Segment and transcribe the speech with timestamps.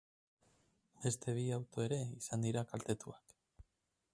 [1.03, 3.37] Beste bi auto ere izan dira kaltetuak.